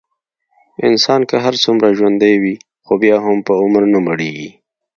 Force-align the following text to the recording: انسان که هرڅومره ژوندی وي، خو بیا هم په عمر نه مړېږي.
انسان 0.87 1.21
که 1.29 1.35
هرڅومره 1.45 1.89
ژوندی 1.97 2.35
وي، 2.41 2.55
خو 2.85 2.93
بیا 3.03 3.17
هم 3.25 3.37
په 3.47 3.53
عمر 3.61 3.83
نه 3.93 3.99
مړېږي. 4.05 4.49